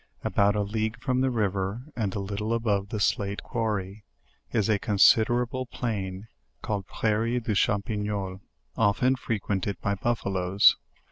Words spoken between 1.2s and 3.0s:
the river, and a lit tle above the